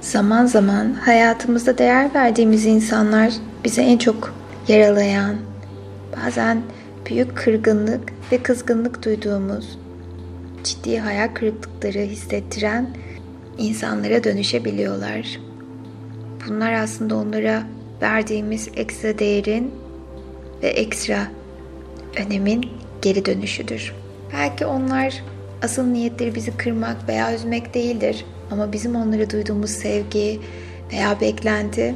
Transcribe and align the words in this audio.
Zaman 0.00 0.46
zaman 0.46 0.92
hayatımızda 0.94 1.78
değer 1.78 2.14
verdiğimiz 2.14 2.66
insanlar 2.66 3.32
bize 3.64 3.82
en 3.82 3.98
çok 3.98 4.34
yaralayan, 4.68 5.36
bazen 6.16 6.62
büyük 7.06 7.36
kırgınlık 7.36 8.12
ve 8.32 8.42
kızgınlık 8.42 9.04
duyduğumuz, 9.04 9.78
ciddi 10.64 10.98
hayal 10.98 11.28
kırıklıkları 11.34 11.98
hissettiren 11.98 12.96
insanlara 13.58 14.24
dönüşebiliyorlar. 14.24 15.40
Bunlar 16.48 16.72
aslında 16.72 17.16
onlara 17.16 17.62
verdiğimiz 18.02 18.68
ekstra 18.76 19.18
değerin 19.18 19.74
ve 20.62 20.68
ekstra 20.68 21.18
önemin 22.26 22.66
geri 23.02 23.24
dönüşüdür. 23.24 23.94
Belki 24.32 24.66
onlar 24.66 25.22
asıl 25.62 25.84
niyetleri 25.84 26.34
bizi 26.34 26.56
kırmak 26.56 27.08
veya 27.08 27.34
üzmek 27.34 27.74
değildir 27.74 28.24
ama 28.50 28.72
bizim 28.72 28.96
onlara 28.96 29.30
duyduğumuz 29.30 29.70
sevgi 29.70 30.40
veya 30.92 31.20
beklenti 31.20 31.94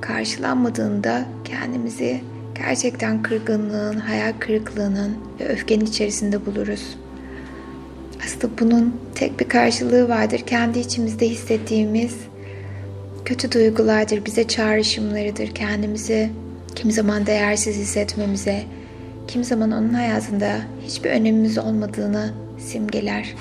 karşılanmadığında 0.00 1.24
kendimizi 1.44 2.20
gerçekten 2.54 3.22
kırgınlığın, 3.22 3.98
hayal 3.98 4.32
kırıklığının 4.38 5.16
ve 5.40 5.48
öfkenin 5.48 5.84
içerisinde 5.84 6.46
buluruz. 6.46 6.96
Aslında 8.24 8.58
bunun 8.60 9.00
tek 9.14 9.40
bir 9.40 9.48
karşılığı 9.48 10.08
vardır. 10.08 10.42
Kendi 10.46 10.78
içimizde 10.78 11.28
hissettiğimiz 11.28 12.14
kötü 13.24 13.52
duygulardır, 13.52 14.24
bize 14.24 14.48
çağrışımlarıdır. 14.48 15.54
Kendimizi 15.54 16.30
kim 16.74 16.90
zaman 16.90 17.26
değersiz 17.26 17.76
hissetmemize, 17.76 18.62
kim 19.28 19.44
zaman 19.44 19.70
onun 19.70 19.94
hayatında 19.94 20.60
hiçbir 20.86 21.10
önemimiz 21.10 21.58
olmadığını 21.58 22.34
simgeler. 22.58 23.34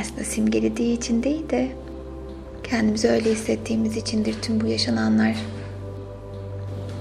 Aslında 0.00 0.24
simgelediği 0.24 0.96
için 0.96 1.22
değil 1.22 1.50
de 1.50 1.68
kendimizi 2.64 3.08
öyle 3.08 3.30
hissettiğimiz 3.30 3.96
içindir 3.96 4.34
tüm 4.42 4.60
bu 4.60 4.66
yaşananlar. 4.66 5.36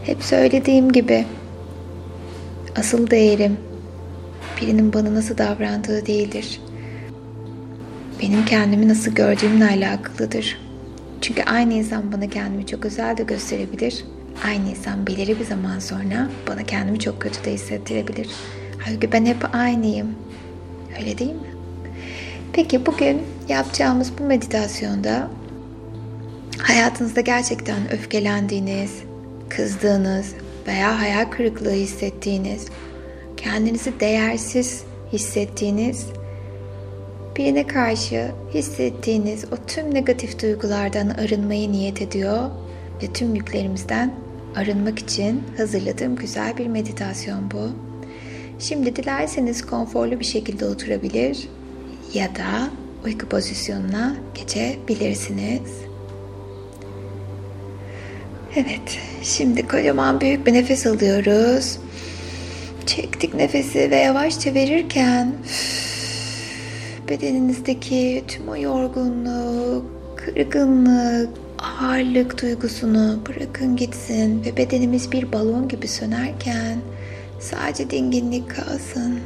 Hep 0.05 0.23
söylediğim 0.23 0.91
gibi 0.91 1.25
asıl 2.75 3.09
değerim 3.09 3.57
birinin 4.61 4.93
bana 4.93 5.13
nasıl 5.13 5.37
davrandığı 5.37 6.05
değildir. 6.05 6.61
Benim 8.21 8.45
kendimi 8.45 8.87
nasıl 8.87 9.11
gördüğümle 9.11 9.65
alakalıdır. 9.65 10.57
Çünkü 11.21 11.43
aynı 11.43 11.73
insan 11.73 12.11
bana 12.11 12.29
kendimi 12.29 12.67
çok 12.67 12.85
özel 12.85 13.17
de 13.17 13.23
gösterebilir. 13.23 14.05
Aynı 14.45 14.69
insan 14.69 15.07
belirli 15.07 15.39
bir 15.39 15.45
zaman 15.45 15.79
sonra 15.79 16.29
bana 16.47 16.63
kendimi 16.63 16.99
çok 16.99 17.21
kötü 17.21 17.45
de 17.45 17.53
hissettirebilir. 17.53 18.29
Halbuki 18.79 19.11
ben 19.11 19.25
hep 19.25 19.55
aynıyım. 19.55 20.07
Öyle 20.99 21.17
değil 21.17 21.31
mi? 21.31 21.60
Peki 22.53 22.85
bugün 22.85 23.21
yapacağımız 23.49 24.11
bu 24.19 24.23
meditasyonda 24.23 25.29
hayatınızda 26.57 27.21
gerçekten 27.21 27.91
öfkelendiğiniz, 27.91 28.91
kızdığınız 29.49 30.33
veya 30.67 30.99
hayal 30.99 31.25
kırıklığı 31.25 31.71
hissettiğiniz, 31.71 32.65
kendinizi 33.37 33.99
değersiz 33.99 34.83
hissettiğiniz, 35.13 36.07
birine 37.37 37.67
karşı 37.67 38.31
hissettiğiniz 38.53 39.45
o 39.45 39.55
tüm 39.67 39.93
negatif 39.93 40.41
duygulardan 40.41 41.09
arınmayı 41.09 41.71
niyet 41.71 42.01
ediyor 42.01 42.49
ve 43.03 43.13
tüm 43.13 43.35
yüklerimizden 43.35 44.13
arınmak 44.55 44.99
için 44.99 45.43
hazırladığım 45.57 46.15
güzel 46.15 46.57
bir 46.57 46.67
meditasyon 46.67 47.51
bu. 47.51 47.69
Şimdi 48.59 48.95
dilerseniz 48.95 49.65
konforlu 49.65 50.19
bir 50.19 50.25
şekilde 50.25 50.65
oturabilir 50.65 51.47
ya 52.13 52.35
da 52.35 52.69
uyku 53.05 53.29
pozisyonuna 53.29 54.15
geçebilirsiniz. 54.35 55.71
Evet, 58.55 58.99
şimdi 59.23 59.67
kocaman 59.67 60.21
büyük 60.21 60.47
bir 60.47 60.53
nefes 60.53 60.87
alıyoruz. 60.87 61.79
Çektik 62.85 63.33
nefesi 63.33 63.91
ve 63.91 63.95
yavaşça 63.95 64.53
verirken 64.53 65.33
bedeninizdeki 67.09 68.23
tüm 68.27 68.47
o 68.47 68.57
yorgunluk, 68.57 69.85
kırgınlık, 70.15 71.29
ağırlık 71.59 72.41
duygusunu 72.41 73.19
bırakın 73.27 73.75
gitsin 73.75 74.43
ve 74.45 74.57
bedenimiz 74.57 75.11
bir 75.11 75.31
balon 75.31 75.67
gibi 75.67 75.87
sönerken 75.87 76.77
sadece 77.39 77.89
dinginlik 77.89 78.49
kalsın. 78.49 79.19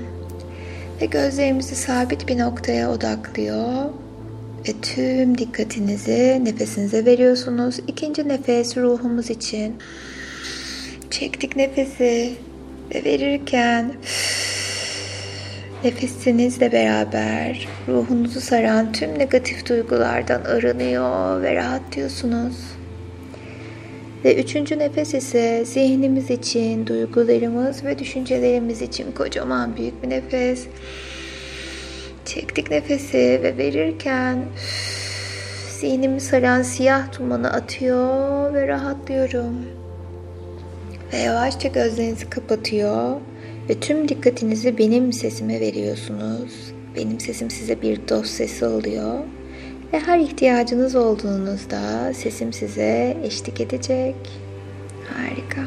Ve 1.01 1.05
gözlerimizi 1.05 1.75
sabit 1.75 2.27
bir 2.27 2.37
noktaya 2.37 2.91
odaklıyor 2.91 3.85
ve 4.67 4.73
tüm 4.81 5.37
dikkatinizi 5.37 6.41
nefesinize 6.43 7.05
veriyorsunuz. 7.05 7.79
İkinci 7.87 8.27
nefes 8.27 8.77
ruhumuz 8.77 9.29
için. 9.29 9.75
Çektik 11.11 11.55
nefesi 11.55 12.33
ve 12.95 13.03
verirken 13.03 13.93
nefesinizle 15.83 16.71
beraber 16.71 17.67
ruhunuzu 17.87 18.41
saran 18.41 18.91
tüm 18.91 19.19
negatif 19.19 19.69
duygulardan 19.69 20.41
arınıyor 20.41 21.41
ve 21.41 21.55
rahatlıyorsunuz. 21.55 22.55
Ve 24.25 24.35
üçüncü 24.35 24.79
nefes 24.79 25.13
ise 25.13 25.65
zihnimiz 25.65 26.29
için, 26.29 26.87
duygularımız 26.87 27.83
ve 27.83 27.99
düşüncelerimiz 27.99 28.81
için 28.81 29.11
kocaman 29.11 29.77
büyük 29.77 30.03
bir 30.03 30.09
nefes. 30.09 30.67
Çektik 32.25 32.71
nefesi 32.71 33.17
ve 33.17 33.57
verirken 33.57 34.45
zihnimi 35.79 36.21
saran 36.21 36.61
siyah 36.61 37.19
dumanı 37.19 37.51
atıyor 37.51 38.53
ve 38.53 38.67
rahatlıyorum. 38.67 39.65
Ve 41.13 41.17
yavaşça 41.17 41.67
gözlerinizi 41.67 42.29
kapatıyor 42.29 43.15
ve 43.69 43.79
tüm 43.79 44.09
dikkatinizi 44.09 44.77
benim 44.77 45.13
sesime 45.13 45.59
veriyorsunuz. 45.59 46.73
Benim 46.95 47.19
sesim 47.19 47.51
size 47.51 47.81
bir 47.81 47.99
dost 48.09 48.29
sesi 48.29 48.65
oluyor. 48.65 49.19
Ve 49.93 49.99
her 49.99 50.19
ihtiyacınız 50.19 50.95
olduğunuzda 50.95 52.13
sesim 52.13 52.53
size 52.53 53.17
eşlik 53.23 53.61
edecek. 53.61 54.15
Harika. 55.13 55.61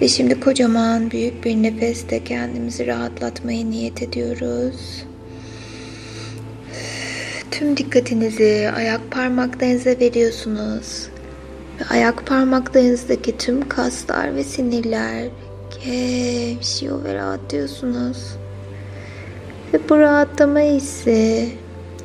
Ve 0.00 0.08
şimdi 0.08 0.40
kocaman 0.40 1.10
büyük 1.10 1.44
bir 1.44 1.54
nefeste 1.56 2.24
kendimizi 2.24 2.86
rahatlatmayı 2.86 3.70
niyet 3.70 4.02
ediyoruz. 4.02 5.04
Tüm 7.50 7.76
dikkatinizi 7.76 8.70
ayak 8.76 9.10
parmaklarınıza 9.10 9.90
veriyorsunuz. 9.90 11.08
Ve 11.80 11.84
ayak 11.90 12.26
parmaklarınızdaki 12.26 13.38
tüm 13.38 13.68
kaslar 13.68 14.36
ve 14.36 14.44
sinirler 14.44 15.28
gevşiyor 15.84 17.04
ve 17.04 17.14
rahatlıyorsunuz. 17.14 18.36
Ve 19.74 19.88
bu 19.88 19.98
rahatlama 19.98 20.60
hissi 20.60 21.48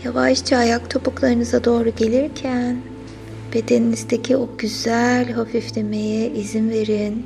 Yavaşça 0.03 0.57
ayak 0.57 0.89
topuklarınıza 0.89 1.63
doğru 1.63 1.89
gelirken 1.95 2.77
bedeninizdeki 3.53 4.37
o 4.37 4.49
güzel 4.57 5.31
hafiflemeye 5.31 6.29
izin 6.29 6.69
verin. 6.69 7.25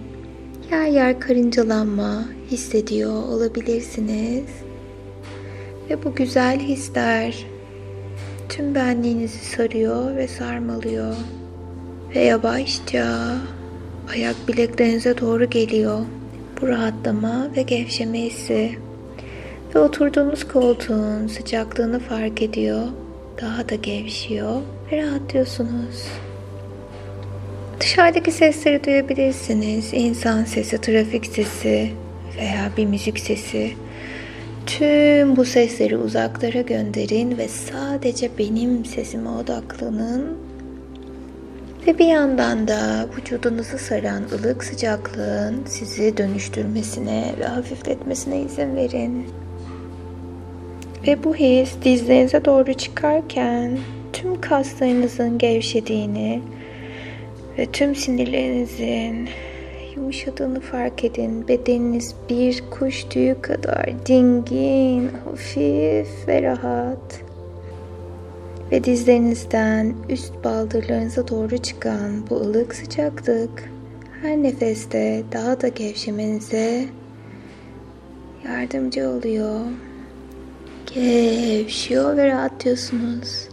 Yer 0.72 0.86
yer 0.86 1.20
karıncalanma 1.20 2.26
hissediyor 2.52 3.24
olabilirsiniz. 3.24 4.46
Ve 5.90 6.04
bu 6.04 6.16
güzel 6.16 6.60
hisler 6.60 7.46
tüm 8.50 8.76
benliğinizi 8.76 9.46
sarıyor 9.46 10.16
ve 10.16 10.28
sarmalıyor. 10.28 11.16
Ve 12.16 12.20
yavaşça 12.20 13.36
ayak 14.10 14.36
bileklerinize 14.48 15.18
doğru 15.18 15.50
geliyor. 15.50 16.00
Bu 16.62 16.68
rahatlama 16.68 17.48
ve 17.56 17.62
gevşeme 17.62 18.20
hissi 18.20 18.89
ve 19.76 19.80
oturduğunuz 19.80 20.48
koltuğun 20.48 21.28
sıcaklığını 21.28 22.00
fark 22.00 22.42
ediyor. 22.42 22.88
Daha 23.42 23.70
da 23.70 23.76
gevşiyor 23.76 24.62
ve 24.92 25.04
rahatlıyorsunuz. 25.04 26.08
Dışarıdaki 27.80 28.32
sesleri 28.32 28.84
duyabilirsiniz. 28.84 29.94
İnsan 29.94 30.44
sesi, 30.44 30.82
trafik 30.82 31.26
sesi 31.26 31.92
veya 32.38 32.72
bir 32.78 32.86
müzik 32.86 33.20
sesi. 33.20 33.72
Tüm 34.66 35.36
bu 35.36 35.46
sesleri 35.46 35.98
uzaklara 35.98 36.62
gönderin 36.62 37.38
ve 37.38 37.48
sadece 37.48 38.30
benim 38.38 38.86
sesime 38.86 39.30
odaklanın. 39.30 40.38
Ve 41.88 42.00
bir 42.00 42.06
yandan 42.06 42.68
da 42.68 43.06
vücudunuzu 43.18 43.78
saran 43.78 44.24
ılık 44.34 44.64
sıcaklığın 44.64 45.64
sizi 45.66 46.18
dönüştürmesine 46.18 47.34
ve 47.40 47.46
hafifletmesine 47.46 48.42
izin 48.42 48.76
verin. 48.76 49.26
Ve 51.08 51.24
bu 51.24 51.36
his 51.36 51.76
dizlerinize 51.84 52.46
doğru 52.46 52.74
çıkarken 52.74 53.78
tüm 54.14 54.42
kaslarınızın 54.42 55.38
gevşediğini 55.38 56.42
ve 57.58 57.66
tüm 57.66 57.96
sinirlerinizin 57.96 59.30
yumuşadığını 59.96 60.60
fark 60.60 61.04
edin. 61.04 61.48
Bedeniniz 61.48 62.16
bir 62.30 62.64
kuş 62.72 63.04
tüyü 63.04 63.42
kadar 63.42 64.06
dingin, 64.06 65.10
hafif 65.26 66.28
ve 66.28 66.42
rahat. 66.42 67.22
ve 68.72 68.84
dizlerinizden 68.84 69.94
üst 70.10 70.34
baldırlarınıza 70.44 71.28
doğru 71.28 71.58
çıkan 71.58 72.30
bu 72.30 72.36
ılık 72.36 72.76
sıcaklık 72.76 73.70
her 74.22 74.38
nefeste 74.38 75.24
daha 75.32 75.62
da 75.62 75.68
gevşemenize 75.68 76.86
yardımcı 78.46 79.10
oluyor. 79.10 79.60
Gevşiyor 80.94 82.18
ve 82.18 82.28
rahatlıyorsunuz. 82.28 83.48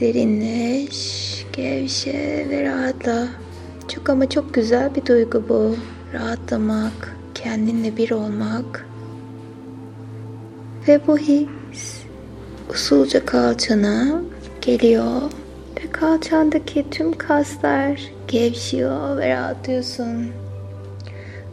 Derinleş, 0.00 1.46
gevşe 1.52 2.46
ve 2.50 2.64
rahatla. 2.64 3.28
Çok 3.88 4.08
ama 4.08 4.28
çok 4.28 4.54
güzel 4.54 4.94
bir 4.94 5.06
duygu 5.06 5.44
bu. 5.48 5.76
Rahatlamak, 6.14 7.16
kendinle 7.34 7.96
bir 7.96 8.10
olmak. 8.10 8.86
Ve 10.88 11.00
bu 11.06 11.18
his 11.18 12.02
usulca 12.70 13.26
kalçana 13.26 14.22
geliyor. 14.60 15.22
Ve 15.76 15.90
kalçandaki 15.92 16.90
tüm 16.90 17.12
kaslar 17.18 18.00
gevşiyor 18.28 19.16
ve 19.16 19.28
rahatlıyorsun. 19.28 20.26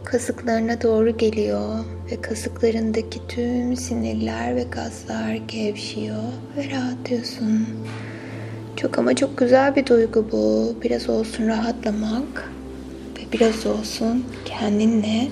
Kasıklarına 0.04 0.82
doğru 0.82 1.16
geliyor 1.16 1.84
ve 2.12 2.20
kasıklarındaki 2.20 3.26
tüm 3.28 3.76
sinirler 3.76 4.56
ve 4.56 4.70
kaslar 4.70 5.34
gevşiyor 5.34 6.22
ve 6.56 6.70
rahatlıyorsun. 6.70 7.66
Çok 8.76 8.98
ama 8.98 9.14
çok 9.14 9.38
güzel 9.38 9.76
bir 9.76 9.86
duygu 9.86 10.26
bu. 10.32 10.74
Biraz 10.82 11.08
olsun 11.08 11.46
rahatlamak 11.46 12.50
ve 13.18 13.32
biraz 13.32 13.66
olsun 13.66 14.24
kendinle 14.44 15.28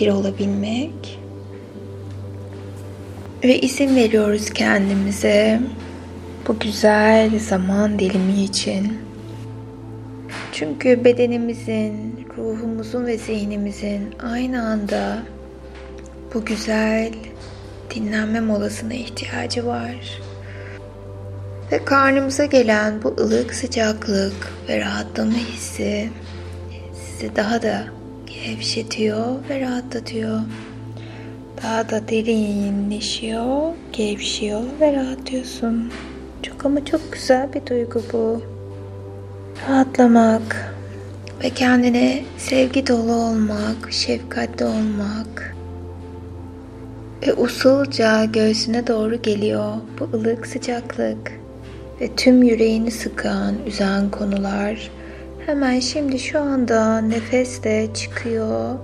bir 0.00 0.08
olabilmek. 0.08 1.18
Ve 3.44 3.60
izin 3.60 3.96
veriyoruz 3.96 4.50
kendimize 4.50 5.60
bu 6.48 6.58
güzel 6.58 7.38
zaman 7.38 7.98
dilimi 7.98 8.42
için. 8.42 8.92
Çünkü 10.52 11.04
bedenimizin, 11.04 12.26
ruhumuzun 12.38 13.06
ve 13.06 13.18
zihnimizin 13.18 14.02
aynı 14.32 14.62
anda 14.62 15.22
bu 16.36 16.44
güzel 16.44 17.12
dinlenme 17.94 18.40
molasına 18.40 18.94
ihtiyacı 18.94 19.66
var. 19.66 20.20
Ve 21.72 21.84
karnımıza 21.84 22.44
gelen 22.44 23.02
bu 23.02 23.08
ılık 23.08 23.54
sıcaklık 23.54 24.52
ve 24.68 24.80
rahatlama 24.80 25.32
hissi 25.32 26.10
sizi 26.92 27.36
daha 27.36 27.62
da 27.62 27.84
gevşetiyor 28.26 29.26
ve 29.48 29.60
rahatlatıyor. 29.60 30.40
Daha 31.62 31.90
da 31.90 32.08
derinleşiyor, 32.08 33.72
gevşiyor 33.92 34.62
ve 34.80 34.92
rahatlıyorsun. 34.92 35.92
Çok 36.42 36.66
ama 36.66 36.84
çok 36.84 37.12
güzel 37.12 37.52
bir 37.54 37.66
duygu 37.66 38.02
bu. 38.12 38.42
Rahatlamak 39.68 40.74
ve 41.44 41.50
kendine 41.50 42.24
sevgi 42.38 42.86
dolu 42.86 43.12
olmak, 43.12 43.92
şefkatli 43.92 44.64
olmak 44.64 45.55
ve 47.26 47.34
usulca 47.34 48.24
göğsüne 48.24 48.86
doğru 48.86 49.22
geliyor 49.22 49.72
bu 50.00 50.16
ılık 50.16 50.46
sıcaklık 50.46 51.32
ve 52.00 52.16
tüm 52.16 52.42
yüreğini 52.42 52.90
sıkan, 52.90 53.54
üzen 53.66 54.10
konular 54.10 54.90
hemen 55.46 55.80
şimdi 55.80 56.18
şu 56.18 56.40
anda 56.40 57.00
nefesle 57.00 57.94
çıkıyor. 57.94 58.78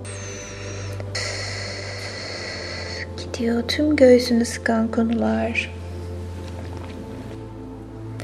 Gidiyor 3.17 3.63
tüm 3.69 3.97
göğsünü 3.97 4.45
sıkan 4.45 4.91
konular. 4.91 5.75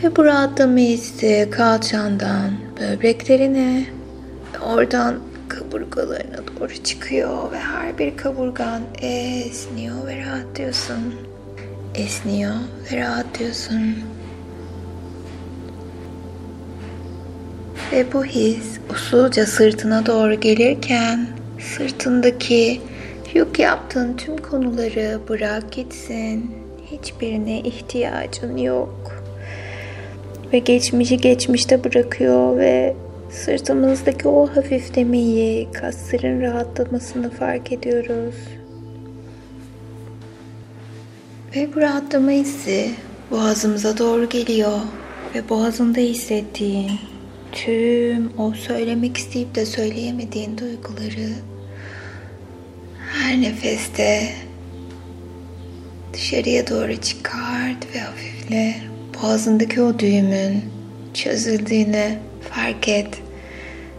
Ve 0.03 0.17
bu 0.17 0.25
rahatlama 0.25 0.79
hissi 0.79 1.49
kalçandan 1.51 2.53
böbreklerine 2.81 3.85
oradan 4.67 5.28
kaburgalarına 5.69 6.39
doğru 6.61 6.75
çıkıyor 6.85 7.53
ve 7.53 7.59
her 7.59 7.99
bir 7.99 8.17
kaburgan 8.17 8.83
esniyor 9.03 10.07
ve 10.07 10.25
rahatlıyorsun. 10.25 11.15
Esniyor 11.95 12.55
ve 12.93 13.01
rahatlıyorsun. 13.01 13.95
Ve 17.93 18.13
bu 18.13 18.25
his 18.25 18.79
usulca 18.91 19.47
sırtına 19.47 20.07
doğru 20.07 20.41
gelirken 20.41 21.27
sırtındaki 21.61 22.81
yük 23.35 23.59
yaptığın 23.59 24.17
tüm 24.17 24.37
konuları 24.37 25.21
bırak 25.29 25.73
gitsin. 25.73 26.51
Hiçbirine 26.91 27.61
ihtiyacın 27.61 28.57
yok. 28.57 29.25
Ve 30.53 30.59
geçmişi 30.59 31.17
geçmişte 31.17 31.85
bırakıyor 31.85 32.57
ve 32.57 32.97
sırtımızdaki 33.31 34.29
o 34.29 34.47
hafiflemeyi, 34.47 35.73
kasların 35.73 36.41
rahatlamasını 36.41 37.31
fark 37.31 37.73
ediyoruz. 37.73 38.35
Ve 41.57 41.75
bu 41.75 41.81
rahatlama 41.81 42.31
hissi 42.31 42.91
boğazımıza 43.31 43.99
doğru 43.99 44.29
geliyor 44.29 44.79
ve 45.35 45.49
boğazında 45.49 46.01
hissettiğin 46.01 46.91
tüm 47.53 48.39
o 48.39 48.53
söylemek 48.53 49.17
isteyip 49.17 49.55
de 49.55 49.67
söyleyemediğin 49.67 50.59
duyguları 50.59 51.31
her 53.13 53.41
nefeste 53.41 54.33
dışarıya 56.13 56.67
doğru 56.67 56.97
çıkart 56.97 57.95
ve 57.95 58.01
hafifle 58.01 58.77
boğazındaki 59.23 59.83
o 59.83 59.99
düğümün 59.99 60.65
çözüldüğünü 61.15 62.28
fark 62.41 62.89
et 62.89 63.23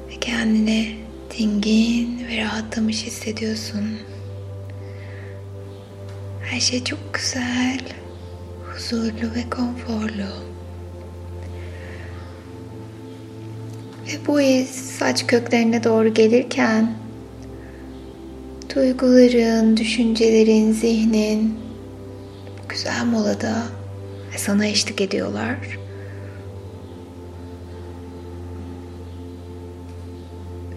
ve 0.10 0.20
kendini 0.22 0.96
dingin 1.38 2.28
ve 2.28 2.44
rahatlamış 2.44 3.06
hissediyorsun. 3.06 4.00
Her 6.44 6.60
şey 6.60 6.84
çok 6.84 7.14
güzel, 7.14 7.80
huzurlu 8.64 9.36
ve 9.36 9.50
konforlu. 9.50 10.30
Ve 14.08 14.28
bu 14.28 14.40
his 14.40 14.70
saç 14.70 15.28
köklerine 15.28 15.84
doğru 15.84 16.14
gelirken 16.14 16.94
duyguların, 18.76 19.78
düşüncelerin, 19.78 20.72
zihnin 20.72 21.60
güzel 22.70 23.06
molada 23.06 23.64
sana 24.38 24.66
eşlik 24.66 25.02
ediyorlar. 25.02 25.79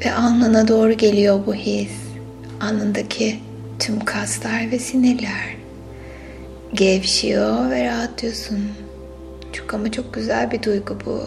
Ve 0.05 0.15
alnına 0.15 0.69
doğru 0.69 0.93
geliyor 0.93 1.41
bu 1.47 1.55
his. 1.55 1.91
Alnındaki 2.61 3.39
tüm 3.79 4.01
kaslar 4.01 4.71
ve 4.71 4.79
sinirler 4.79 5.57
gevşiyor 6.75 7.71
ve 7.71 7.85
rahatlıyorsun. 7.85 8.61
Çok 9.53 9.75
ama 9.75 9.93
çok 9.93 10.15
güzel 10.15 10.51
bir 10.51 10.63
duygu 10.63 10.99
bu. 11.07 11.23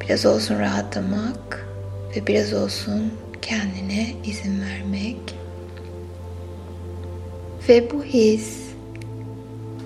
Biraz 0.00 0.26
olsun 0.26 0.58
rahatlamak 0.58 1.66
ve 2.16 2.26
biraz 2.26 2.52
olsun 2.52 3.12
kendine 3.42 4.06
izin 4.24 4.60
vermek. 4.60 5.34
Ve 7.68 7.90
bu 7.90 8.04
his 8.04 8.58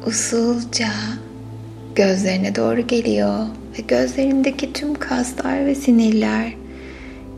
usulca 0.06 0.88
gözlerine 1.94 2.54
doğru 2.54 2.86
geliyor 2.86 3.46
ve 3.78 3.82
gözlerindeki 3.82 4.72
tüm 4.72 4.94
kaslar 4.94 5.66
ve 5.66 5.74
sinirler 5.74 6.52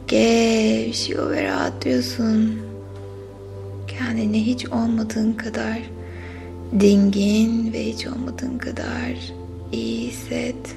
gevşiyor 0.08 1.30
ve 1.30 1.44
rahatlıyorsun. 1.44 2.58
Kendini 3.88 4.46
hiç 4.46 4.68
olmadığın 4.68 5.32
kadar 5.32 5.78
dingin 6.80 7.72
ve 7.72 7.84
hiç 7.84 8.06
olmadığın 8.06 8.58
kadar 8.58 9.32
iyi 9.72 10.08
hisset. 10.08 10.76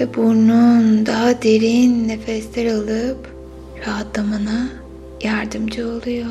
Ve 0.00 0.14
burnun 0.14 1.06
daha 1.06 1.42
derin 1.42 2.08
nefesler 2.08 2.66
alıp 2.66 3.34
rahatlamana 3.86 4.68
yardımcı 5.22 5.88
oluyor. 5.88 6.26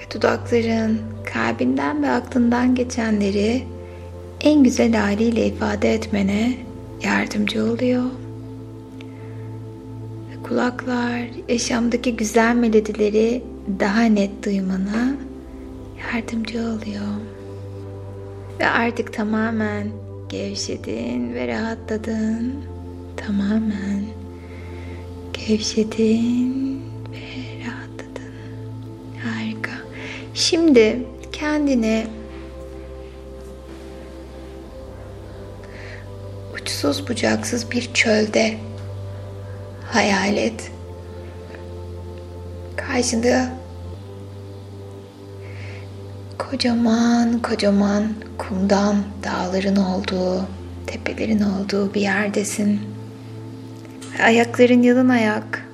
Ve 0.00 0.14
dudakların 0.14 1.00
kalbinden 1.34 2.02
ve 2.02 2.10
aklından 2.10 2.74
geçenleri 2.74 3.64
en 4.40 4.62
güzel 4.62 4.92
haliyle 4.92 5.46
ifade 5.46 5.94
etmene 5.94 6.65
yardımcı 7.02 7.64
oluyor. 7.64 8.04
Ve 10.30 10.42
kulaklar 10.42 11.20
yaşamdaki 11.48 12.16
güzel 12.16 12.54
melodileri 12.56 13.42
daha 13.80 14.02
net 14.02 14.44
duymana 14.44 15.16
yardımcı 16.14 16.58
oluyor. 16.58 17.20
Ve 18.60 18.66
artık 18.66 19.12
tamamen 19.12 19.88
gevşedin 20.28 21.34
ve 21.34 21.48
rahatladın. 21.48 22.54
Tamamen 23.16 24.04
gevşedin 25.32 26.82
ve 27.12 27.64
rahatladın. 27.66 28.32
Harika. 29.24 29.72
Şimdi 30.34 31.06
kendini 31.32 32.06
uçsuz 36.86 37.08
bucaksız 37.08 37.70
bir 37.70 37.94
çölde 37.94 38.54
hayal 39.92 40.36
et. 40.36 40.70
Karşında 42.76 43.48
kocaman 46.38 47.42
kocaman 47.42 48.12
kumdan 48.38 48.96
dağların 49.24 49.76
olduğu, 49.76 50.46
tepelerin 50.86 51.40
olduğu 51.40 51.94
bir 51.94 52.00
yerdesin. 52.00 52.80
Ayakların 54.22 54.82
yalın 54.82 55.08
ayak. 55.08 55.66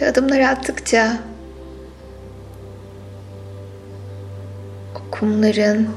Ve 0.00 0.08
adımları 0.08 0.48
attıkça 0.48 1.18
o 4.94 5.10
kumların 5.10 5.88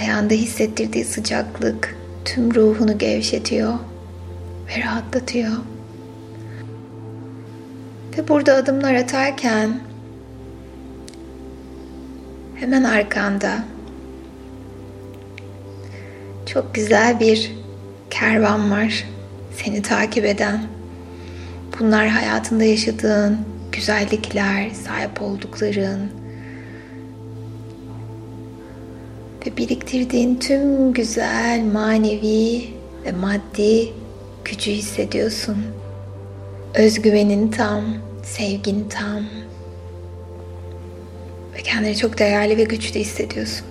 ayağında 0.00 0.34
hissettirdiği 0.34 1.04
sıcaklık 1.04 1.96
tüm 2.24 2.54
ruhunu 2.54 2.98
gevşetiyor 2.98 3.74
ve 4.68 4.82
rahatlatıyor. 4.82 5.52
Ve 8.18 8.28
burada 8.28 8.54
adımlar 8.54 8.94
atarken 8.94 9.80
hemen 12.54 12.84
arkanda 12.84 13.64
çok 16.46 16.74
güzel 16.74 17.20
bir 17.20 17.52
kervan 18.10 18.70
var 18.70 19.04
seni 19.56 19.82
takip 19.82 20.24
eden. 20.24 20.60
Bunlar 21.78 22.08
hayatında 22.08 22.64
yaşadığın 22.64 23.38
güzellikler, 23.72 24.70
sahip 24.70 25.22
oldukların 25.22 26.25
ve 29.46 29.56
biriktirdiğin 29.56 30.36
tüm 30.36 30.92
güzel 30.92 31.64
manevi 31.72 32.68
ve 33.04 33.12
maddi 33.12 33.92
gücü 34.44 34.70
hissediyorsun. 34.70 35.56
Özgüvenin 36.74 37.50
tam, 37.50 37.84
sevgin 38.22 38.88
tam 38.88 39.22
ve 41.54 41.62
kendini 41.62 41.96
çok 41.96 42.18
değerli 42.18 42.56
ve 42.56 42.64
güçlü 42.64 43.00
hissediyorsun. 43.00 43.66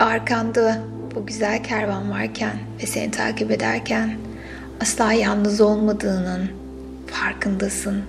Arkanda 0.00 0.78
bu 1.14 1.26
güzel 1.26 1.62
kervan 1.62 2.10
varken 2.10 2.58
ve 2.82 2.86
seni 2.86 3.10
takip 3.10 3.50
ederken 3.50 4.16
asla 4.80 5.12
yalnız 5.12 5.60
olmadığının 5.60 6.50
farkındasın. 7.06 8.02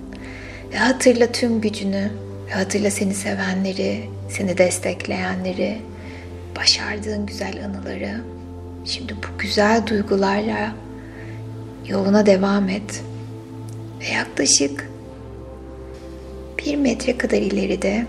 Ve 0.72 0.76
hatırla 0.76 1.32
tüm 1.32 1.60
gücünü 1.60 2.10
ve 2.48 2.52
hatırla 2.52 2.90
seni 2.90 3.14
sevenleri, 3.14 4.04
seni 4.28 4.58
destekleyenleri, 4.58 5.78
başardığın 6.56 7.26
güzel 7.26 7.64
anıları. 7.64 8.20
Şimdi 8.84 9.16
bu 9.16 9.38
güzel 9.38 9.86
duygularla 9.86 10.72
yoluna 11.86 12.26
devam 12.26 12.68
et. 12.68 13.04
Ve 14.00 14.08
yaklaşık 14.08 14.90
bir 16.58 16.76
metre 16.76 17.18
kadar 17.18 17.38
ileride 17.38 18.06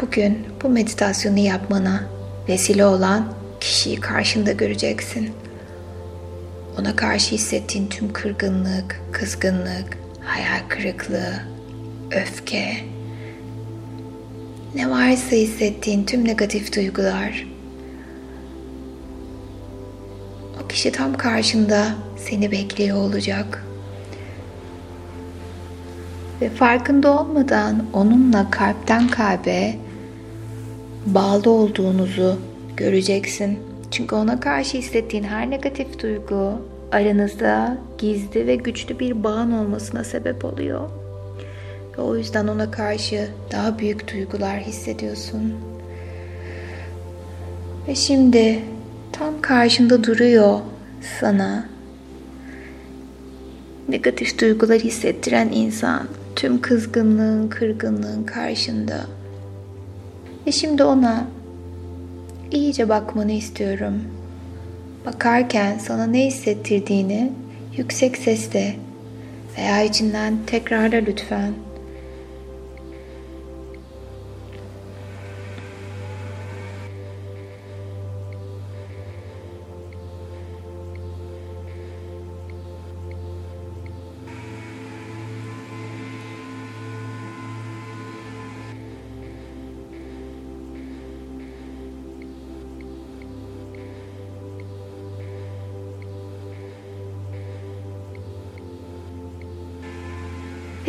bugün 0.00 0.46
bu 0.62 0.68
meditasyonu 0.68 1.38
yapmana 1.38 2.04
vesile 2.48 2.86
olan 2.86 3.32
kişiyi 3.60 4.00
karşında 4.00 4.52
göreceksin. 4.52 5.30
Ona 6.80 6.96
karşı 6.96 7.34
hissettiğin 7.34 7.88
tüm 7.88 8.12
kırgınlık, 8.12 9.00
kızgınlık, 9.12 9.98
hayal 10.24 10.60
kırıklığı, 10.68 11.42
öfke, 12.10 12.93
ne 14.74 14.90
varsa 14.90 15.36
hissettiğin 15.36 16.04
tüm 16.04 16.24
negatif 16.24 16.76
duygular 16.76 17.46
o 20.64 20.68
kişi 20.68 20.92
tam 20.92 21.16
karşında 21.16 21.86
seni 22.16 22.52
bekliyor 22.52 22.96
olacak. 22.96 23.64
Ve 26.40 26.50
farkında 26.50 27.20
olmadan 27.20 27.84
onunla 27.92 28.50
kalpten 28.50 29.08
kalbe 29.08 29.74
bağlı 31.06 31.50
olduğunuzu 31.50 32.38
göreceksin. 32.76 33.58
Çünkü 33.90 34.14
ona 34.14 34.40
karşı 34.40 34.78
hissettiğin 34.78 35.24
her 35.24 35.50
negatif 35.50 36.02
duygu 36.02 36.52
aranızda 36.92 37.78
gizli 37.98 38.46
ve 38.46 38.56
güçlü 38.56 38.98
bir 38.98 39.24
bağın 39.24 39.52
olmasına 39.52 40.04
sebep 40.04 40.44
oluyor. 40.44 41.03
Ve 41.98 42.02
o 42.02 42.16
yüzden 42.16 42.46
ona 42.46 42.70
karşı 42.70 43.28
daha 43.52 43.78
büyük 43.78 44.12
duygular 44.12 44.60
hissediyorsun. 44.60 45.54
Ve 47.88 47.94
şimdi 47.94 48.62
tam 49.12 49.40
karşında 49.40 50.04
duruyor 50.04 50.60
sana 51.20 51.68
negatif 53.88 54.40
duygular 54.40 54.78
hissettiren 54.78 55.48
insan 55.52 56.08
tüm 56.36 56.60
kızgınlığın, 56.60 57.48
kırgınlığın 57.48 58.24
karşında. 58.24 59.00
Ve 60.46 60.52
şimdi 60.52 60.84
ona 60.84 61.26
iyice 62.50 62.88
bakmanı 62.88 63.32
istiyorum. 63.32 64.02
Bakarken 65.06 65.78
sana 65.78 66.06
ne 66.06 66.26
hissettirdiğini 66.26 67.32
yüksek 67.76 68.16
sesle 68.16 68.76
veya 69.58 69.82
içinden 69.82 70.38
tekrarla 70.46 70.96
lütfen. 70.96 71.52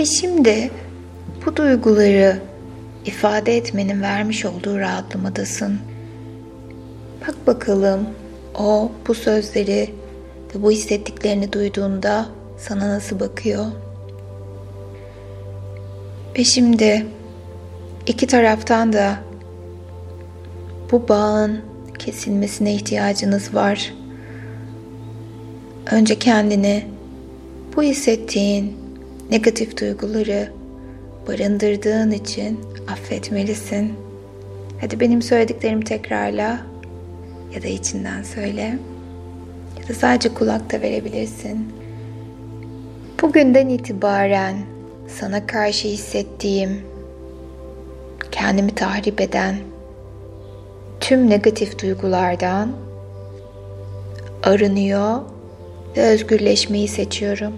Ve 0.06 0.10
şimdi 0.10 0.72
bu 1.46 1.56
duyguları 1.56 2.40
ifade 3.06 3.58
etmenin 3.58 4.02
vermiş 4.02 4.46
olduğu 4.46 4.80
rahatlamadasın. 4.80 5.80
Bak 7.22 7.48
bakalım 7.48 8.08
o 8.60 8.92
bu 9.08 9.14
sözleri 9.14 9.94
ve 10.56 10.64
bu 10.64 10.72
hissettiklerini 10.72 11.54
duyduğunda 11.54 12.26
sana 12.58 12.90
nasıl 12.90 13.20
bakıyor? 13.20 13.66
Ve 16.38 16.44
şimdi 16.44 17.06
iki 18.06 18.28
taraftan 18.28 18.94
da 18.94 19.16
bu 20.92 21.08
bağın 21.08 21.62
kesilmesine 22.00 22.74
ihtiyacınız 22.74 23.54
var. 23.54 23.94
Önce 25.92 26.20
kendini 26.20 26.86
bu 27.76 27.84
hissettiğin 27.84 28.85
negatif 29.32 29.82
duyguları 29.82 30.52
barındırdığın 31.28 32.12
için 32.12 32.60
affetmelisin. 32.88 33.94
Hadi 34.82 35.00
benim 35.00 35.22
söylediklerimi 35.22 35.84
tekrarla 35.84 36.60
ya 37.56 37.64
da 37.64 37.68
içinden 37.68 38.24
söyle 38.24 38.78
ya 39.82 39.90
da 39.90 39.94
sadece 39.94 40.34
kulakta 40.34 40.82
verebilirsin. 40.82 41.74
Bugünden 43.22 43.70
itibaren 43.70 44.56
sana 45.08 45.48
karşı 45.48 45.88
hissettiğim, 45.88 46.82
kendimi 48.32 48.76
tahrip 48.76 49.22
eden 49.22 49.56
tüm 51.00 51.30
negatif 51.30 51.82
duygulardan 51.82 52.72
arınıyor 54.44 55.22
ve 55.98 56.02
özgürleşmeyi 56.02 56.88
seçiyorum 56.88 57.54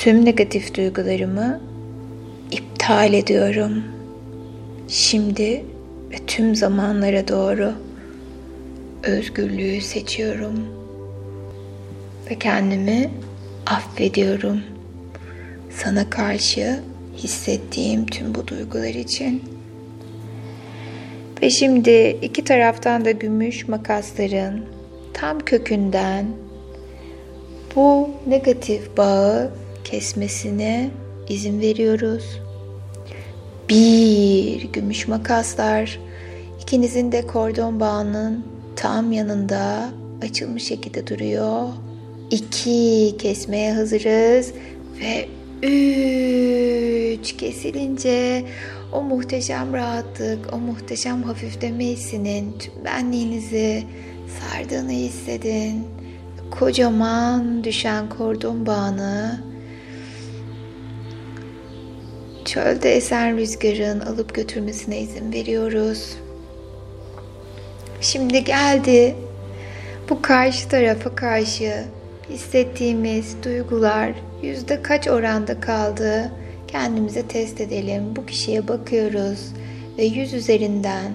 tüm 0.00 0.24
negatif 0.24 0.74
duygularımı 0.74 1.60
iptal 2.50 3.14
ediyorum. 3.14 3.84
Şimdi 4.88 5.64
ve 6.10 6.16
tüm 6.26 6.54
zamanlara 6.54 7.28
doğru 7.28 7.72
özgürlüğü 9.02 9.80
seçiyorum. 9.80 10.64
Ve 12.30 12.38
kendimi 12.38 13.10
affediyorum. 13.66 14.60
Sana 15.70 16.10
karşı 16.10 16.80
hissettiğim 17.16 18.06
tüm 18.06 18.34
bu 18.34 18.46
duygular 18.46 18.94
için. 18.94 19.42
Ve 21.42 21.50
şimdi 21.50 22.18
iki 22.22 22.44
taraftan 22.44 23.04
da 23.04 23.10
gümüş 23.10 23.68
makasların 23.68 24.64
tam 25.14 25.40
kökünden 25.40 26.26
bu 27.76 28.10
negatif 28.26 28.96
bağı 28.96 29.50
kesmesine 29.90 30.90
izin 31.28 31.60
veriyoruz. 31.60 32.40
Bir 33.68 34.72
gümüş 34.72 35.08
makaslar 35.08 35.98
İkinizin 36.70 37.12
de 37.12 37.26
kordon 37.26 37.80
bağının 37.80 38.44
tam 38.76 39.12
yanında 39.12 39.88
açılmış 40.22 40.62
şekilde 40.62 41.06
duruyor. 41.06 41.68
İki 42.30 43.14
kesmeye 43.18 43.74
hazırız 43.74 44.52
ve 45.00 45.28
üç 45.66 47.36
kesilince 47.36 48.44
o 48.92 49.02
muhteşem 49.02 49.72
rahatlık, 49.72 50.54
o 50.54 50.58
muhteşem 50.58 51.22
hafifleme 51.22 51.84
hissinin 51.84 52.58
tüm 52.58 52.84
benliğinizi 52.84 53.84
sardığını 54.40 54.92
hissedin. 54.92 55.84
Kocaman 56.50 57.64
düşen 57.64 58.08
kordon 58.08 58.66
bağını 58.66 59.40
çölde 62.50 62.96
esen 62.96 63.36
rüzgarın 63.36 64.00
alıp 64.00 64.34
götürmesine 64.34 65.00
izin 65.00 65.32
veriyoruz. 65.32 66.16
Şimdi 68.00 68.44
geldi 68.44 69.16
bu 70.08 70.22
karşı 70.22 70.68
tarafa 70.68 71.14
karşı 71.14 71.84
hissettiğimiz 72.30 73.36
duygular 73.44 74.12
yüzde 74.42 74.82
kaç 74.82 75.08
oranda 75.08 75.60
kaldı 75.60 76.32
kendimize 76.68 77.26
test 77.26 77.60
edelim. 77.60 78.16
Bu 78.16 78.26
kişiye 78.26 78.68
bakıyoruz 78.68 79.40
ve 79.98 80.04
yüz 80.04 80.34
üzerinden 80.34 81.12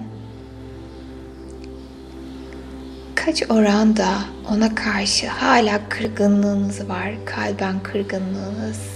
kaç 3.14 3.42
oranda 3.50 4.08
ona 4.50 4.74
karşı 4.74 5.26
hala 5.26 5.80
kırgınlığınız 5.88 6.88
var, 6.88 7.14
kalben 7.24 7.82
kırgınlığınız, 7.82 8.95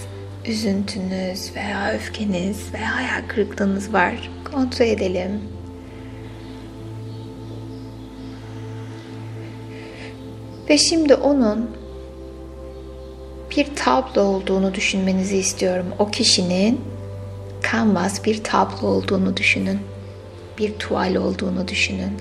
üzüntünüz 0.50 1.56
veya 1.56 1.92
öfkeniz 1.94 2.74
veya 2.74 2.96
hayal 2.96 3.28
kırıklığınız 3.28 3.92
var. 3.92 4.30
Kontrol 4.52 4.86
edelim. 4.86 5.40
Ve 10.68 10.78
şimdi 10.78 11.14
onun 11.14 11.70
bir 13.56 13.66
tablo 13.76 14.22
olduğunu 14.22 14.74
düşünmenizi 14.74 15.36
istiyorum. 15.36 15.86
O 15.98 16.10
kişinin 16.10 16.80
kanvas 17.62 18.24
bir 18.24 18.44
tablo 18.44 18.86
olduğunu 18.86 19.36
düşünün. 19.36 19.78
Bir 20.58 20.72
tuval 20.78 21.14
olduğunu 21.14 21.68
düşünün. 21.68 22.12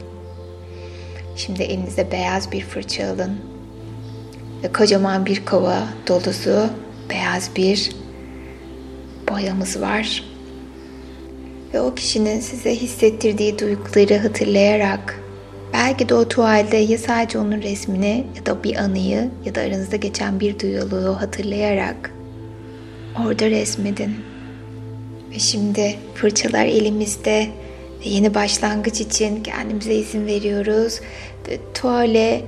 Şimdi 1.35 1.63
elinize 1.63 2.11
beyaz 2.11 2.51
bir 2.51 2.61
fırça 2.61 3.07
alın. 3.07 3.39
Ve 4.63 4.71
kocaman 4.73 5.25
bir 5.25 5.45
kova 5.45 5.83
dolusu 6.07 6.69
beyaz 7.09 7.49
bir 7.55 7.91
boyamız 9.29 9.81
var. 9.81 10.23
Ve 11.73 11.81
o 11.81 11.95
kişinin 11.95 12.39
size 12.39 12.75
hissettirdiği 12.75 13.59
duyguları 13.59 14.17
hatırlayarak 14.17 15.19
Belki 15.73 16.09
de 16.09 16.15
o 16.15 16.27
tuvalde 16.27 16.77
ya 16.77 16.97
sadece 16.97 17.39
onun 17.39 17.61
resmini 17.61 18.27
ya 18.37 18.45
da 18.45 18.63
bir 18.63 18.75
anıyı 18.75 19.29
ya 19.45 19.55
da 19.55 19.61
aranızda 19.61 19.95
geçen 19.95 20.39
bir 20.39 20.59
diyaloğu 20.59 21.21
hatırlayarak 21.21 22.11
orada 23.25 23.49
resmedin. 23.49 24.15
Ve 25.31 25.39
şimdi 25.39 25.95
fırçalar 26.15 26.65
elimizde 26.65 27.47
ve 28.05 28.09
yeni 28.09 28.33
başlangıç 28.33 29.01
için 29.01 29.43
kendimize 29.43 29.93
izin 29.93 30.25
veriyoruz. 30.25 30.99
Ve 31.47 31.57
tuvale 31.73 32.41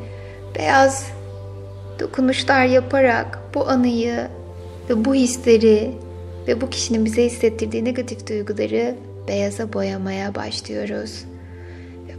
beyaz 0.56 1.08
dokunuşlar 2.00 2.66
yaparak 2.66 3.40
bu 3.54 3.70
anıyı 3.70 4.28
ve 4.90 5.06
bu 5.06 5.16
hisleri 5.16 5.92
ve 6.48 6.62
bu 6.62 6.70
kişinin 6.70 7.06
bize 7.06 7.26
hissettirdiği 7.26 7.86
negatif 7.86 8.28
duyguları 8.28 8.96
beyaza 9.28 9.74
boyamaya 9.74 10.36
başlıyoruz. 10.36 11.26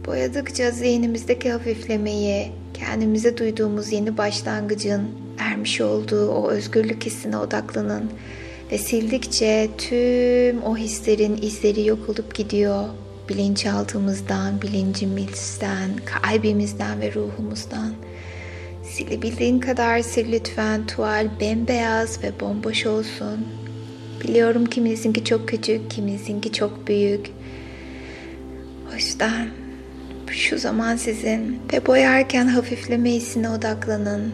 Boyadıkça 0.05 0.71
zihnimizdeki 0.71 1.51
hafiflemeyi, 1.51 2.51
kendimize 2.73 3.37
duyduğumuz 3.37 3.91
yeni 3.91 4.17
başlangıcın 4.17 5.09
ermiş 5.37 5.81
olduğu 5.81 6.31
o 6.31 6.49
özgürlük 6.49 7.05
hissine 7.05 7.37
odaklanın 7.37 8.11
ve 8.71 8.77
sildikçe 8.77 9.69
tüm 9.77 10.63
o 10.63 10.77
hislerin 10.77 11.37
izleri 11.41 11.85
yok 11.85 12.09
olup 12.09 12.35
gidiyor. 12.35 12.83
Bilinçaltımızdan, 13.29 14.61
bilincimizden, 14.61 15.89
kalbimizden 16.05 17.01
ve 17.01 17.13
ruhumuzdan. 17.13 17.93
Silebildiğin 18.83 19.59
kadar 19.59 19.99
sil 20.11 20.27
lütfen. 20.31 20.87
Tuval 20.87 21.27
bembeyaz 21.39 22.23
ve 22.23 22.39
bomboş 22.39 22.85
olsun. 22.85 23.47
Biliyorum 24.23 24.65
kiminizinki 24.65 25.23
çok 25.23 25.49
küçük, 25.49 25.91
kiminizinki 25.91 26.51
çok 26.51 26.87
büyük. 26.87 27.31
O 28.91 28.95
yüzden 28.95 29.47
şu 30.31 30.57
zaman 30.57 30.95
sizin 30.95 31.59
ve 31.73 31.85
boyarken 31.85 32.47
hafifleme 32.47 33.11
hissine 33.11 33.49
odaklanın. 33.49 34.31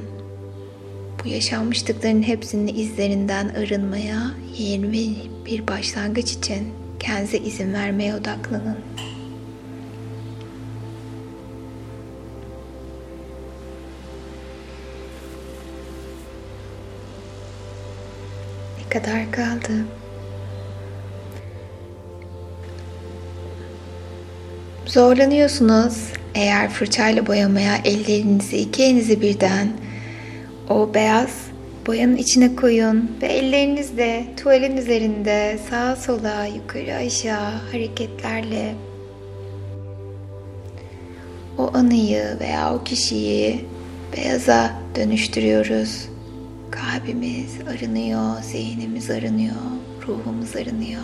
Bu 1.23 1.27
yaşanmışlıkların 1.27 2.23
hepsinin 2.23 2.75
izlerinden 2.75 3.49
arınmaya, 3.49 4.31
yeni 4.57 5.15
bir 5.45 5.67
başlangıç 5.67 6.31
için 6.31 6.67
kendinize 6.99 7.37
izin 7.37 7.73
vermeye 7.73 8.15
odaklanın. 8.15 8.77
Kadar 18.89 19.31
kaldı? 19.31 19.73
Zorlanıyorsunuz 24.85 26.13
eğer 26.35 26.69
fırçayla 26.69 27.27
boyamaya 27.27 27.75
ellerinizi 27.85 28.57
iki 28.57 28.83
elinizi 28.83 29.21
birden 29.21 29.67
o 30.69 30.93
beyaz 30.93 31.29
boyanın 31.87 32.15
içine 32.15 32.55
koyun 32.55 33.11
ve 33.21 33.25
ellerinizle 33.25 34.25
tuvalin 34.37 34.77
üzerinde 34.77 35.59
sağa 35.69 35.95
sola 35.95 36.45
yukarı 36.45 36.95
aşağı 36.95 37.51
hareketlerle 37.71 38.75
o 41.57 41.71
anıyı 41.73 42.37
veya 42.39 42.75
o 42.75 42.83
kişiyi 42.83 43.65
beyaza 44.17 44.71
dönüştürüyoruz. 44.95 46.08
Kalbimiz 46.71 47.59
arınıyor, 47.67 48.41
zihnimiz 48.41 49.09
arınıyor, 49.09 49.55
ruhumuz 50.07 50.55
arınıyor 50.55 51.01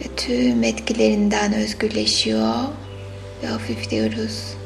ve 0.00 0.16
tüm 0.16 0.64
etkilerinden 0.64 1.52
özgürleşiyor 1.52 2.54
ve 3.42 3.46
hafifliyoruz. 3.46 4.56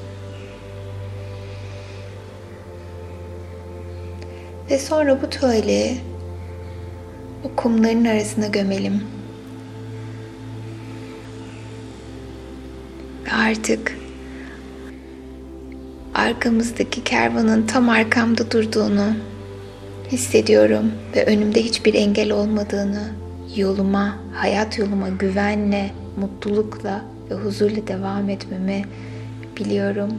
Ve 4.70 4.78
sonra 4.78 5.22
bu 5.22 5.30
tuvali 5.30 5.96
o 7.44 7.56
kumların 7.56 8.04
arasına 8.04 8.46
gömelim. 8.46 9.02
Ve 13.26 13.32
artık 13.32 13.99
arkamızdaki 16.20 17.04
kervanın 17.04 17.66
tam 17.66 17.88
arkamda 17.88 18.50
durduğunu 18.50 19.14
hissediyorum 20.12 20.92
ve 21.16 21.26
önümde 21.26 21.62
hiçbir 21.62 21.94
engel 21.94 22.30
olmadığını 22.32 23.10
yoluma, 23.56 24.16
hayat 24.34 24.78
yoluma 24.78 25.08
güvenle, 25.08 25.90
mutlulukla 26.16 27.04
ve 27.30 27.34
huzurla 27.34 27.86
devam 27.86 28.30
etmemi 28.30 28.84
biliyorum. 29.56 30.10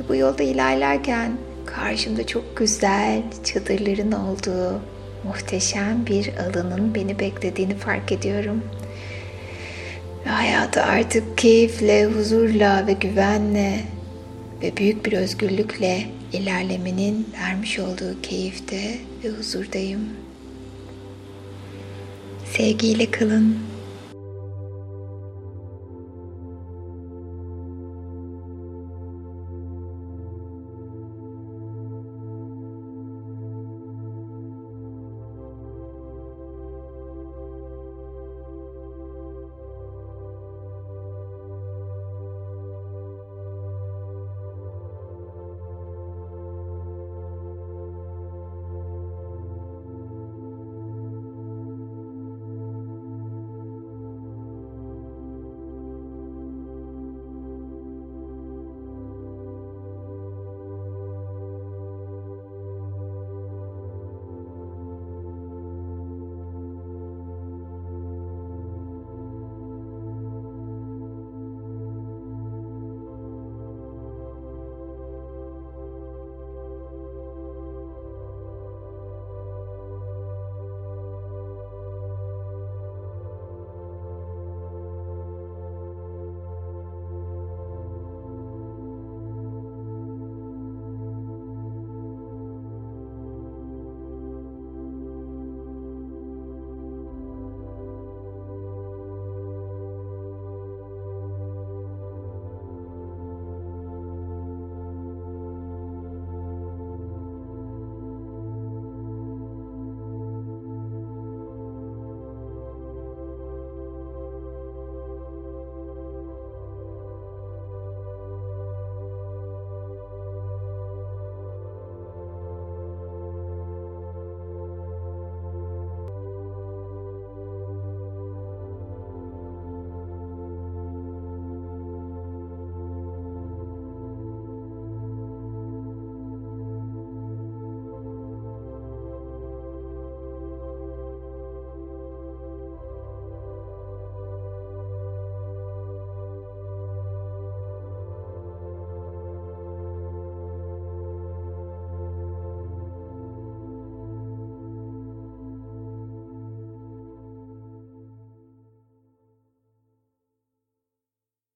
Ve 0.00 0.08
bu 0.08 0.14
yolda 0.14 0.42
ilerlerken 0.42 1.32
karşımda 1.66 2.26
çok 2.26 2.56
güzel 2.56 3.22
çadırların 3.44 4.12
olduğu 4.12 4.80
muhteşem 5.24 6.06
bir 6.06 6.30
alanın 6.36 6.94
beni 6.94 7.18
beklediğini 7.18 7.74
fark 7.74 8.12
ediyorum. 8.12 8.62
Ve 10.26 10.30
hayatı 10.30 10.82
artık 10.82 11.38
keyifle, 11.38 12.04
huzurla 12.06 12.86
ve 12.86 12.92
güvenle 12.92 13.80
ve 14.62 14.76
büyük 14.76 15.06
bir 15.06 15.12
özgürlükle 15.12 16.06
ilerlemenin 16.32 17.28
vermiş 17.40 17.78
olduğu 17.78 18.22
keyifte 18.22 18.98
ve 19.24 19.28
huzurdayım. 19.28 20.00
Sevgiyle 22.56 23.10
kalın. 23.10 23.69